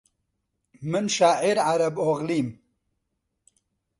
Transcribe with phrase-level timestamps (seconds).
[0.91, 2.47] من شاعیر عەرەب ئۆغڵیم